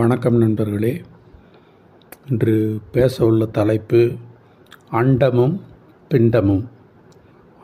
[0.00, 0.90] வணக்கம் நண்பர்களே.
[2.28, 2.54] இன்று
[2.94, 4.00] பேச உள்ள தலைப்பு
[4.98, 5.54] அண்டமும்
[6.10, 6.62] பிண்டமும்.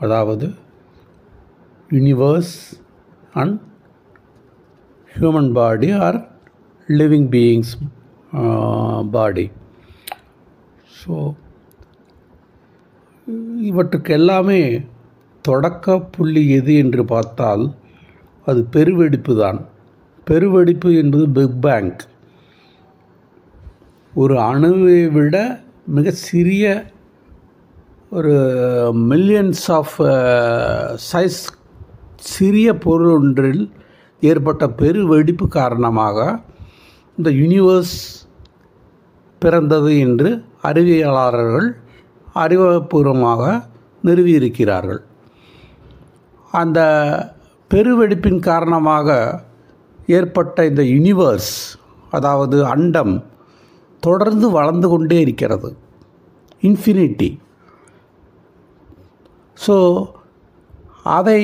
[0.02, 0.46] அதாவது
[1.90, 2.54] universe
[3.42, 3.60] and
[5.12, 6.18] human body are
[6.88, 7.72] living beings
[9.14, 9.46] body
[10.98, 11.14] so
[13.70, 14.60] இவற்றுக்கு எல்லாமே
[15.44, 17.64] தொடக்க புள்ளி எது என்று பார்த்தால்
[18.46, 19.62] அது பெருவெடிப்பு தான்.
[20.26, 22.02] பெருவெடிப்பு என்பது பிக் பேங்க்
[24.16, 26.92] ஒரு அணுவை விட மிக சிறிய
[28.10, 28.34] ஒரு
[28.92, 29.96] மில்லியன்ஸ் ஆஃப்
[31.12, 31.40] சைஸ்
[32.14, 33.72] சிறிய பொருள் ஒன்றில்
[34.20, 36.40] ஏற்பட்ட பெருவெடிப்பு காரணமாக
[37.18, 37.96] இந்த யூனிவர்ஸ்
[39.38, 41.68] பிறந்தது என்று அறிவியலாளர்கள்
[42.34, 43.62] அறிவுபூர்வமாக
[44.04, 45.02] நிறுவியிருக்கிறார்கள்.
[46.52, 46.80] அந்த
[47.74, 49.40] பெருவெடிப்பின் காரணமாக
[50.06, 51.54] ஏற்பட்ட இந்த யூனிவர்ஸ்
[52.10, 53.34] அதாவது அண்டம்
[54.00, 55.70] தொடர்ந்து வளர்ந்து கொண்டே இருக்கிறது.
[56.62, 57.30] இன்ஃபினிட்டி
[59.66, 59.76] ஸோ
[61.18, 61.40] அதை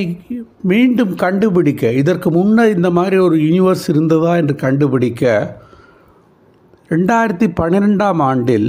[0.70, 5.22] மீண்டும் கண்டுபிடிக்க இதற்கு முன்னர் இந்த மாதிரி ஒரு யூனிவர்ஸ் இருந்ததா என்று கண்டுபிடிக்க
[6.89, 8.69] ரெண்டாயிரத்தி பன்னிரெண்டாம் ஆண்டில்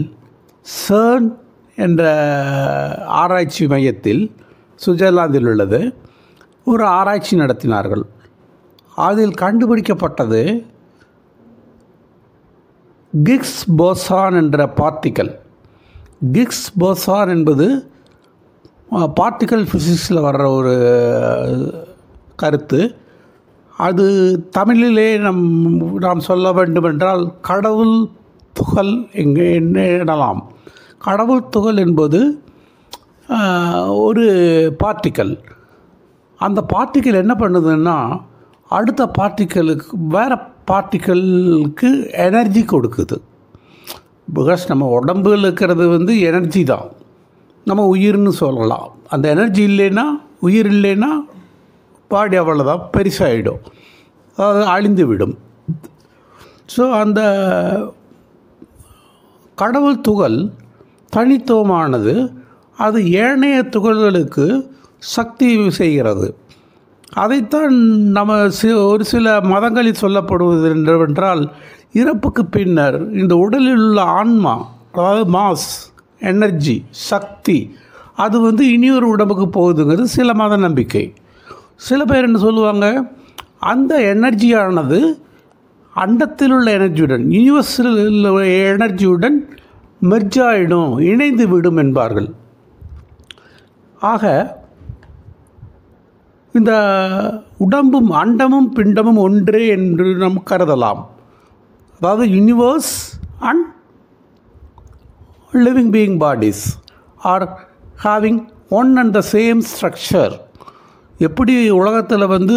[0.65, 1.29] சர்ன்
[1.77, 2.03] என்ற
[3.21, 4.23] ஆராய்ச்சி மையத்தில்
[4.85, 5.79] சுவிட்சர்லாந்தில் உள்ளது
[6.63, 8.03] ஒரு ஆராய்ச்சி நடத்தினார்கள்.
[8.95, 10.41] அதில் கண்டுபிடிக்கப்பட்டது
[13.27, 15.31] கிக்ஸ் போசான் என்ற பார்ட்டிக்கல்
[16.35, 17.67] கிக்ஸ் போசான் என்பது
[19.19, 20.73] பார்ட்டிக்கல் ஃபிசிக்ஸில் வர்ற ஒரு
[22.35, 22.79] கருத்து.
[23.77, 24.05] அது
[24.57, 25.43] தமிழிலே நம்
[26.05, 27.95] நாம் சொல்ல வேண்டுமென்றால் கடவுள்
[28.53, 28.91] துகள்
[29.23, 30.41] எங்கே என்ன எனலாம்.
[31.07, 32.21] கடவுள் துகள் என்பது
[34.05, 34.25] ஒரு
[34.83, 35.33] பார்ட்டிக்கல்
[36.39, 37.97] அந்த பார்ட்டிக்கல் என்ன பண்ணுதுன்னா
[38.69, 40.37] அடுத்த பார்ட்டிக்கலுக்கு வேறு
[40.69, 41.89] பார்ட்டிக்கலுக்கு
[42.25, 43.17] எனர்ஜி கொடுக்குது.
[44.35, 46.87] பிகாஸ் நம்ம உடம்புல இருக்கிறது வந்து எனர்ஜி தான்.
[47.69, 48.87] நம்ம உயிர்னு சொல்லலாம்.
[49.13, 50.05] அந்த எனர்ஜி இல்லைன்னா
[50.47, 51.11] உயிர் இல்லைன்னா
[52.11, 53.61] பாடி அவ்வளோதான் பெருசாகிடும்
[54.37, 55.35] அதாவது அழிந்து விடும்
[56.73, 57.21] ஸோ அந்த
[59.61, 60.37] கடவுள் துகள்
[61.15, 62.13] தனித்துவமானது
[62.85, 64.45] அது ஏனைய துகள்களுக்கு
[65.15, 66.27] சக்தி செய்கிறது.
[67.15, 67.75] அதைத்தான்
[68.11, 71.51] நம்ம சி ஒரு சில மதங்களில் சொல்லப்படுவது என்னவென்றால்
[71.93, 75.67] இறப்புக்கு பின்னர் இந்த உடலில் உள்ள ஆன்மா அதாவது மாஸ்
[76.19, 77.75] எனர்ஜி சக்தி
[78.15, 81.13] அது வந்து இனியொரு உடம்புக்கு போகுதுங்கிறது சில மத நம்பிக்கை.
[81.75, 83.03] சில பேர் என்ன சொல்லுவாங்க
[83.59, 84.99] அந்த எனர்ஜியானது
[85.95, 88.43] அண்டத்தில் உள்ள எனர்ஜியுடன் யூனிவர்ஸில் உள்ள
[88.75, 89.37] எனர்ஜியுடன்
[90.09, 92.33] மெர்ஜாயிடும் இணைந்து விடும் என்பார்கள்.
[93.99, 94.61] ஆக
[96.53, 96.73] இந்த
[97.57, 101.01] உடம்பும் அண்டமும் பிண்டமும் ஒன்றே என்று நாம் கருதலாம்.
[101.95, 102.93] அதாவது universe
[103.39, 103.65] and
[105.53, 106.63] living being bodies
[107.17, 107.45] are
[108.03, 110.33] having one and the same structure
[111.19, 112.55] எப்படி உலகத்தில் வந்து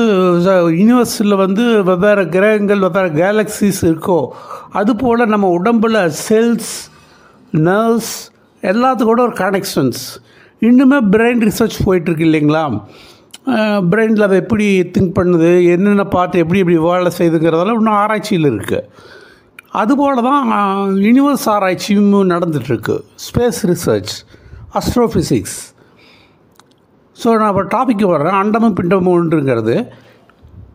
[0.80, 4.20] யூனிவர்ஸில் வந்து வெவ்வேறு கிரகங்கள் வெவ்வேறு கேலக்சிஸ் இருக்கோ
[4.72, 6.72] அதுபோல் நம்ம உடம்பில் செல்ஸ்
[7.68, 8.14] நர்வ்ஸ்
[8.62, 10.02] எல்லாத்துக்கூட ஒரு கனெக்ஷன்ஸ்
[10.62, 12.64] இன்னுமே பிரெயின் ரிசர்ச் போயிட்டுருக்கு இல்லைங்களா?
[13.90, 18.88] பிரெயினில் அதை எப்படி திங்க் பண்ணுது என்னென்ன பார்த்து எப்படி எப்படி வேலை செய்யுதுங்கிறதெல்லாம் இன்னும் ஆராய்ச்சியில் இருக்குது
[19.72, 20.50] அதுபோல் தான்
[21.06, 22.96] யூனிவர்ஸ் ஆராய்ச்சியும் நடந்துகிட்ருக்கு
[23.26, 24.14] ஸ்பேஸ் ரிசர்ச்
[24.74, 25.58] அஸ்ட்ரோஃபிசிக்ஸ்
[27.16, 28.38] ஸோ நான் இப்போ டாபிக்கு வர்றேன்.
[28.40, 29.76] அண்டமும் பிண்டமும் ஒன்றுங்கிறது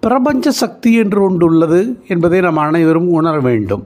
[0.02, 3.84] பிரபஞ்ச சக்தி என்று ஒன்று உள்ளது என்பதை நாம் அனைவரும் உணர வேண்டும்.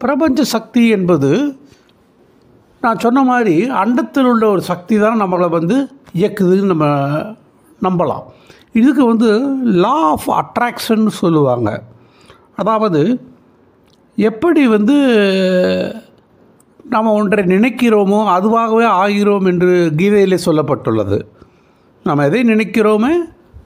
[0.00, 1.30] பிரபஞ்ச சக்தி என்பது
[2.82, 5.76] நான் சொன்ன மாதிரி அண்டத்தில் உள்ள ஒரு சக்தி தான் நம்மளை வந்து
[6.14, 6.86] இயக்குதுன்னு நம்ம
[7.82, 8.24] நம்பலாம்.
[8.72, 9.28] இதுக்கு வந்து
[9.84, 11.70] லா ஆஃப் அட்ராக்ஷன் சொல்லுவாங்க.
[12.56, 13.00] அதாவது
[14.16, 14.96] எப்படி வந்து
[16.92, 21.18] நாம் ஒன்றை நினைக்கிறோமோ அதுவாகவே ஆகிறோம் என்று கீதையில் சொல்லப்பட்டுள்ளது.
[22.04, 23.12] நாம் எதை நினைக்கிறோமே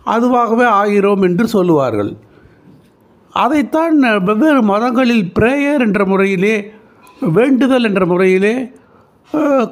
[0.06, 2.12] அதுவாகவே ஆகிறோம் என்று சொல்லுவார்கள்.
[3.32, 3.98] அதைத்தான்
[4.28, 6.54] வெவ்வேறு மதங்களில் பிரேயர் என்ற முறையிலே
[7.20, 8.54] வேண்டுதல் என்ற முறையிலே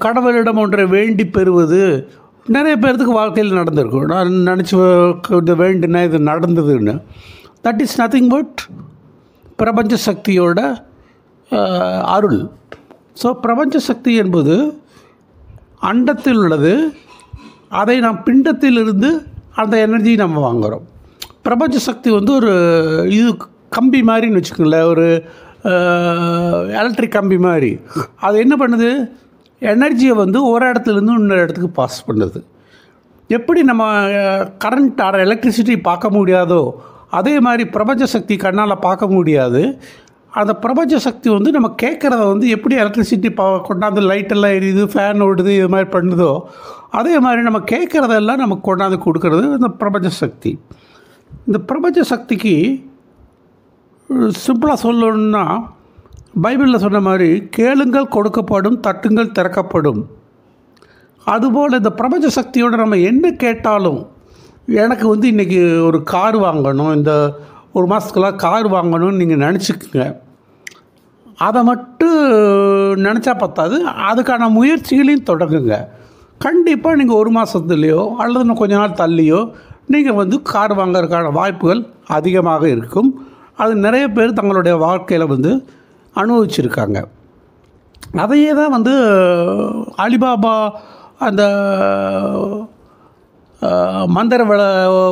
[0.05, 1.83] கடவுளிடம் ஒன்றை வேண்டி பெறுவது
[2.57, 4.07] நிறைய பேர்த்துக்கு வாழ்க்கையில் நடந்திருக்கும்.
[4.13, 4.75] நான் நினச்சி
[5.39, 6.95] இது வேண்டினா இது நடந்ததுன்னு.
[7.67, 8.61] தட் இஸ் நத்திங் பட்
[9.63, 10.61] பிரபஞ்ச சக்தியோட
[12.17, 12.41] அருள்.
[13.23, 14.57] ஸோ பிரபஞ்ச சக்தி என்பது
[15.91, 16.73] அண்டத்தில் உள்ளது.
[17.81, 19.11] அதை நாம் பிண்டத்திலிருந்து
[19.63, 20.87] அந்த எனர்ஜி நம்ம வாங்குகிறோம்
[21.47, 22.53] பிரபஞ்ச சக்தி வந்து ஒரு
[23.19, 23.31] இது
[23.77, 24.91] கம்பி மாதிரின்னு வச்சுக்கோங்களேன்.
[24.93, 25.07] ஒரு
[26.81, 27.71] எலக்ட்ரிக் கம்பி மாதிரி.
[28.27, 28.91] அது என்ன பண்ணுது?
[29.63, 32.41] எனர்ஜியை வந்து ஒரு இடத்துலேருந்து இன்னொரு இடத்துக்கு பாஸ் பண்ணுது.
[33.37, 33.85] எப்படி நம்ம
[34.65, 36.63] கரண்ட் ஆர் எலக்ட்ரிசிட்டி பார்க்க முடியாதோ
[37.19, 39.63] அதே மாதிரி பிரபஞ்ச சக்தி கண்ணால் பார்க்க முடியாது.
[40.41, 45.53] அந்த பிரபஞ்ச சக்தி வந்து நம்ம கேட்குறத வந்து எப்படி எலக்ட்ரிசிட்டி பா கொண்டாந்து லைட்டெல்லாம் எரியுது ஃபேன் ஓடுது
[45.59, 46.33] இது மாதிரி பண்ணுதோ
[46.99, 50.53] அதே மாதிரி நம்ம கேட்குறதெல்லாம் நமக்கு கொண்டாந்து கொடுக்கறது இந்த பிரபஞ்ச சக்தி.
[51.47, 52.55] இந்த பிரபஞ்ச சக்திக்கு
[54.45, 55.45] சிம்பிளாக சொல்லணுன்னா
[56.35, 60.01] பைபிளில் சொன்ன மாதிரி கேளுங்கள் கொடுக்கப்படும் தட்டுங்கள் திறக்கப்படும்.
[61.27, 64.01] அதுபோல் இந்த பிரபஞ்ச சக்தியோடு நம்ம என்ன கேட்டாலும்
[64.83, 65.59] எனக்கு வந்து இன்றைக்கி
[65.89, 67.13] ஒரு கார் வாங்கணும் இந்த
[67.77, 70.05] ஒரு மாதத்துக்குலாம் கார் வாங்கணும்னு நீங்கள் நினச்சிக்கோங்க.
[71.47, 72.19] அதை மட்டும்
[73.07, 73.77] நினச்சா பத்தாது
[74.11, 75.75] அதுக்கான முயற்சிகளையும் தொடங்குங்க.
[76.47, 79.41] கண்டிப்பாக நீங்கள் ஒரு மாதத்துலேயோ அல்லது இன்னும் கொஞ்ச நாள் தள்ளியோ
[79.95, 81.83] நீங்கள் வந்து கார் வாங்கிறதுக்கான வாய்ப்புகள்
[82.17, 83.11] அதிகமாக இருக்கும்.
[83.63, 85.53] அது நிறைய பேர் தங்களுடைய வாழ்க்கையில் வந்து
[86.21, 86.99] அனுபவிச்சிருக்காங்க.
[88.23, 88.95] அதையே தான் வந்து
[90.05, 90.55] அலிபாபா
[91.27, 91.43] அந்த
[94.17, 94.63] மந்திர விள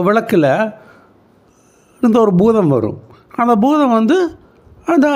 [0.07, 0.51] விளக்கில்
[2.01, 2.99] இருந்த ஒரு பூதம் வரும்.
[3.43, 4.17] அந்த பூதம் வந்து
[4.93, 5.07] அந்த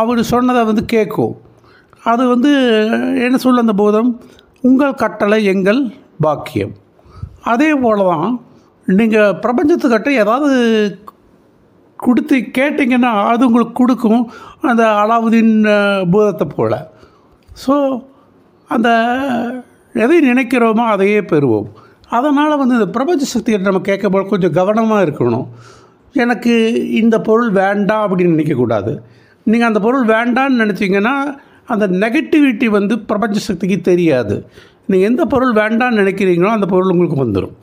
[0.00, 1.34] அவர் சொன்னதை வந்து கேட்கும்.
[2.12, 2.52] அது வந்து
[3.26, 4.10] என்ன சொல்ல அந்த பூதம்?
[4.68, 5.80] உங்கள் கட்டளை எங்கள்
[6.24, 6.74] பாக்கியம்.
[7.52, 8.28] அதே போல தான்
[8.98, 10.50] நீங்கள் பிரபஞ்சத்துக்கிட்ட ஏதாவது
[12.06, 14.22] கொடுத்து கேட்டிங்கன்னா அது உங்களுக்கு கொடுக்கும்
[14.68, 15.54] அந்த அலாவுதீன்
[16.12, 16.78] பூதத்தை போல்.
[17.62, 17.74] ஸோ
[18.70, 18.88] அந்த
[19.94, 21.68] எதை நினைக்கிறோமோ அதையே பெறுவோம்.
[22.16, 25.46] அதனால் வந்து இந்த பிரபஞ்ச சக்தியை நம்ம கேட்கும்போது கொஞ்சம் கவனமாக இருக்கணும்.
[26.22, 26.54] எனக்கு
[27.00, 28.92] இந்த பொருள் வேண்டாம் அப்படின்னு நினைக்கக்கூடாது
[29.46, 31.14] நீங்கள் அந்த பொருள் வேண்டான்னு நினச்சிங்கன்னா
[31.72, 34.36] அந்த நெகட்டிவிட்டி வந்து பிரபஞ்ச சக்திக்கு தெரியாது.
[34.90, 37.54] நீங்கள் எந்த பொருள் வேண்டான்னு நினைக்கிறீங்களோ அந்த பொருள் உங்களுக்கு வந்துடும்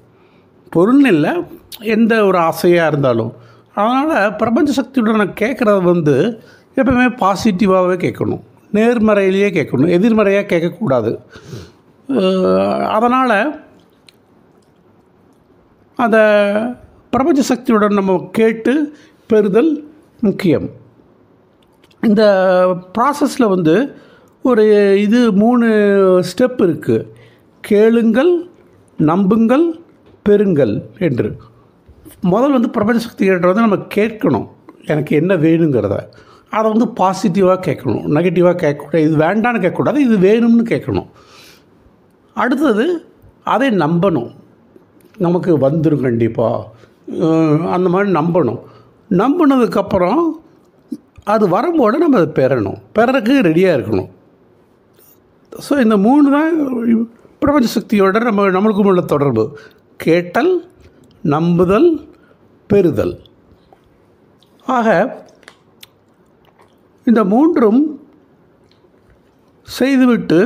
[0.75, 1.31] பொருள்னு இல்லை
[1.95, 3.31] எந்த ஒரு ஆசையாக இருந்தாலும்.
[3.75, 6.15] அதனால் பிரபஞ்ச சக்தியுடன் நான் கேட்குறது வந்து
[6.75, 8.41] எப்பவுமே பாசிட்டிவாகவே கேட்கணும்.
[8.73, 9.93] நேர்மறையிலேயே கேட்கணும்.
[9.97, 11.11] எதிர்மறையாக கேட்கக்கூடாது.
[12.97, 13.35] அதனால்
[15.95, 16.17] அந்த
[17.13, 18.73] பிரபஞ்ச சக்தியுடன் நம்ம கேட்டு
[19.31, 19.71] பெறுதல்
[20.27, 20.67] முக்கியம்.
[22.09, 22.23] இந்த
[22.97, 23.75] ப்ராசஸில் வந்து
[24.49, 24.63] ஒரு
[25.01, 25.67] இது மூணு
[26.29, 27.07] ஸ்டெப் இருக்குது
[27.61, 28.31] கேளுங்கள்
[28.97, 29.65] நம்புங்கள்
[30.29, 30.75] பெறுங்கள்
[31.07, 31.29] என்று.
[32.31, 34.47] முதல் வந்து பிரபஞ்ச சக்திகிட்ட வந்து நம்ம கேட்கணும்.
[34.91, 35.95] எனக்கு என்ன வேணுங்கிறத.
[36.57, 38.03] அதை வந்து பாசிட்டிவாக கேட்கணும்.
[38.15, 39.03] நெகட்டிவாக கேட்கக்கூடாது.
[39.07, 39.99] இது வேண்டான்னு கேட்கக்கூடாது.
[40.07, 41.09] இது வேணும்னு கேட்கணும்.
[42.43, 42.85] அடுத்தது
[43.53, 44.31] அதை நம்பணும்.
[45.25, 46.67] நமக்கு வந்துடும் கண்டிப்பாக
[47.75, 48.61] அந்த மாதிரி நம்பணும்.
[49.21, 50.21] நம்பினதுக்கப்புறம்
[51.33, 52.77] அது வரும்போது நம்ம அதை பெறணும்.
[52.97, 54.09] பெறறதுக்கு ரெடியாக இருக்கணும்.
[55.65, 56.53] ஸோ இந்த மூணு தான்
[57.43, 59.43] பிரபஞ்ச சக்தியோட நம்ம நம்மளுக்கும் உள்ள தொடர்பு.
[59.99, 60.51] கேட்டல்
[61.23, 61.89] நம்புதல்
[62.71, 63.15] பெறுதல்.
[64.67, 64.87] ஆக
[67.07, 67.81] இந்த மூன்றும்
[69.67, 70.39] செய்துவிட்டு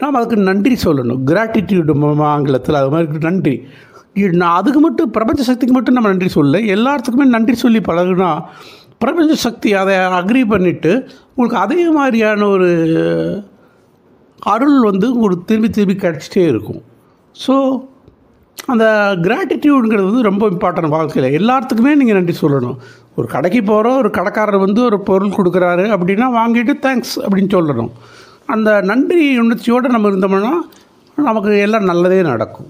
[0.00, 1.22] நாம் அதுக்கு நன்றி சொல்லணும்.
[1.30, 3.54] கிராட்டிடியூடு ஆங்கிலத்தில் அது மாதிரி நன்றி.
[4.40, 8.30] நான் அதுக்கு மட்டும் பிரபஞ்ச சக்திக்கு மட்டும் நம்ம நன்றி சொல்ல எல்லாத்துக்குமே நன்றி சொல்லி பழகுனா
[9.02, 10.92] பிரபஞ்ச சக்தி அதை அக்ரி பண்ணிவிட்டு
[11.34, 12.70] உங்களுக்கு அதே மாதிரியான ஒரு
[14.54, 16.82] அருள் வந்து உங்களுக்கு திரும்பி திரும்பி கிடச்சிட்டே இருக்கும்.
[17.44, 17.54] ஸோ
[18.66, 18.84] அந்த
[19.26, 21.36] கிராட்டிடியூடுங்கிறது வந்து ரொம்ப இம்பார்ட்டன்ட் வாழ்க்கையில்.
[21.40, 22.76] எல்லாத்துக்குமே நீங்கள் நன்றி சொல்லணும்.
[23.14, 27.90] ஒரு கடைக்கு போகிறோம் ஒரு கடைக்காரர் வந்து ஒரு பொருள் கொடுக்குறாரு அப்படின்னா வாங்கிட்டு தேங்க்ஸ் அப்படின்னு சொல்லணும்.
[28.46, 30.52] அந்த நன்றி உணர்ச்சியோடு நம்ம இருந்தோம்னா
[31.16, 32.68] நமக்கு எல்லாம் நல்லதே நடக்கும்.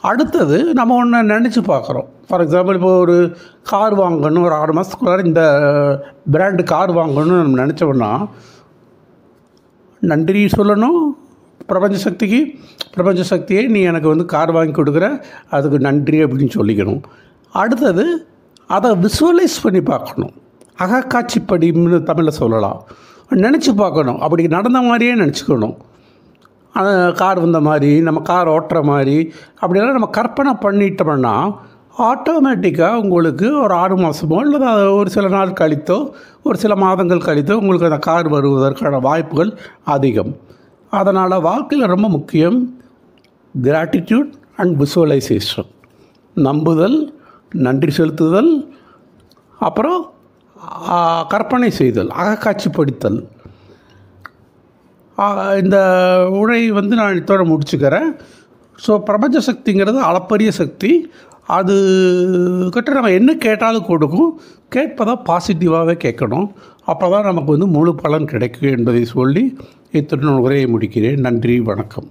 [0.00, 2.06] அடுத்தது நம்ம ஒன்று நினச்சி பார்க்குறோம்.
[2.28, 5.42] ஃபார் எக்ஸாம்பிள் இப்போ ஒரு கார் வாங்கணும் ஒரு ஆறு மாதத்துக்குள்ளார இந்த
[6.32, 8.28] பிராண்டு கார் வாங்கணும்னு நம்ம நினச்சோம்னா
[10.00, 11.00] நன்றி சொல்லணும்
[11.72, 12.40] பிரபஞ்ச சக்திக்கு
[12.94, 15.06] பிரபஞ்ச சக்தியை நீ எனக்கு வந்து கார் வாங்கி கொடுக்குற
[15.56, 17.02] அதுக்கு நன்றி அப்படின்னு சொல்லிக்கணும்.
[17.62, 18.06] அடுத்தது
[18.76, 20.34] அதை விசுவலைஸ் பண்ணி பார்க்கணும்.
[20.84, 22.80] அகக்காட்சிப்படின்னு தமிழில் சொல்லலாம்.
[23.44, 24.20] நினச்சி பார்க்கணும்.
[24.24, 25.76] அப்படி நடந்த மாதிரியே நினச்சிக்கணும்.
[27.20, 29.16] கார் வந்த மாதிரி நம்ம கார் ஓட்டுற மாதிரி
[29.60, 31.34] அப்படிலாம் நம்ம கற்பனை பண்ணிட்டோம்னா
[32.08, 35.96] ஆட்டோமேட்டிக்காக உங்களுக்கு ஒரு ஆறு மாதமோ இல்லை ஒரு சில நாள் கழித்தோ
[36.48, 39.50] ஒரு சில மாதங்கள் கழித்தோ உங்களுக்கு அந்த கார் வருவதற்கான வாய்ப்புகள்
[39.94, 40.32] அதிகம்.
[40.98, 42.58] அதனால் வாழ்க்கையில் ரொம்ப முக்கியம்
[43.54, 44.30] கிராட்டிடியூட்
[44.60, 45.70] அண்ட் விசுவலைசேஷன்
[46.46, 46.98] நம்புதல்
[47.66, 48.52] நன்றி செலுத்துதல்
[49.66, 50.00] அப்புறம்
[51.32, 53.18] கற்பனை செய்தல் அகக்காட்சிப்படுத்தல்.
[55.62, 55.78] இந்த
[56.40, 58.10] உரை வந்து நான் இத்தோட முடிச்சுக்கிறேன்.
[58.84, 60.92] ஸோ பிரபஞ்ச சக்திங்கிறது அளப்பரிய சக்தி.
[61.58, 61.74] அது
[62.74, 64.30] கிட்ட நம்ம என்ன கேட்டாலும் கொடுக்கும்.
[64.74, 66.46] கேட்பதை பாசிட்டிவாகவே கேட்கணும்.
[66.92, 69.42] அப்போ தான் நமக்கு வந்து முழு பலன் கிடைக்கும் என்பதை சொல்லி
[69.98, 71.20] இத்திருநூல் உரையை முடிக்கிறேன்.
[71.26, 72.08] நன்றி வணக்கம்.